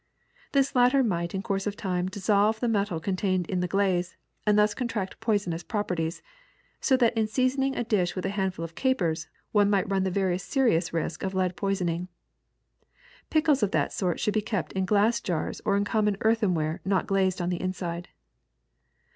This 0.53 0.73
latter 0.73 1.03
might 1.03 1.35
in 1.35 1.43
course 1.43 1.67
of 1.67 1.75
time 1.75 2.07
dissolve 2.09 2.59
the 2.59 2.67
metal 2.67 2.99
contained 2.99 3.47
in 3.47 3.59
the 3.59 3.67
glaze 3.67 4.17
and 4.47 4.57
thus 4.57 4.73
contract 4.73 5.19
poisonous 5.19 5.61
properties, 5.61 6.23
so 6.79 6.97
that 6.97 7.15
in 7.15 7.27
seasoning 7.27 7.75
a 7.75 7.83
dish 7.83 8.15
with 8.15 8.25
a 8.25 8.29
handful 8.31 8.63
of 8.65 8.73
capers 8.73 9.27
one 9.51 9.69
might 9.69 9.87
ru»n 9.87 10.03
the 10.03 10.09
very 10.09 10.39
serious 10.39 10.91
risk 10.91 11.21
of 11.21 11.35
lead 11.35 11.55
poisoning. 11.55 12.07
Pickles 13.29 13.61
of 13.61 13.69
that 13.73 13.93
sort 13.93 14.19
should 14.19 14.33
be 14.33 14.41
kept 14.41 14.71
in 14.73 14.85
glass 14.85 15.21
jars 15.21 15.61
or 15.65 15.77
in 15.77 15.85
common 15.85 16.17
earthenware 16.21 16.81
not 16.83 17.05
glazed 17.05 17.39
on 17.39 17.49
the 17.51 17.61
inside. 17.61 18.09